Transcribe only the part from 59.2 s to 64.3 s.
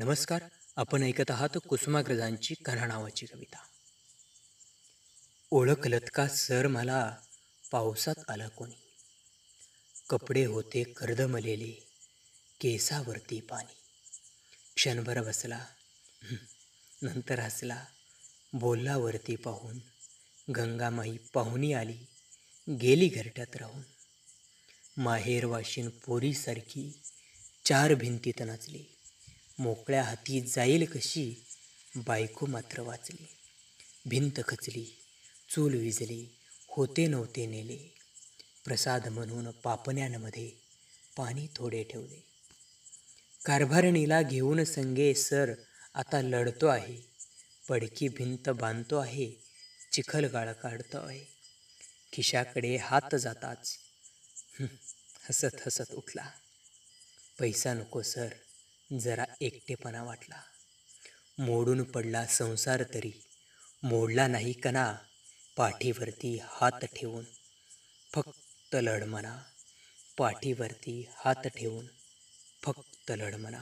एकटेपणा वाटला. मोडून पडला संसार तरी. मोडला